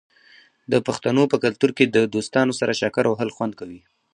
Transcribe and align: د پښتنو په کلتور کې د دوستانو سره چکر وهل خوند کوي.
د 0.71 0.73
پښتنو 0.87 1.23
په 1.31 1.37
کلتور 1.43 1.71
کې 1.77 1.85
د 1.87 1.97
دوستانو 2.13 2.53
سره 2.59 2.77
چکر 2.81 3.03
وهل 3.07 3.29
خوند 3.35 3.53
کوي. 3.59 3.81